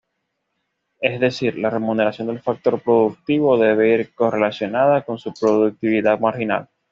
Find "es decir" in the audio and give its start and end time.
0.99-1.59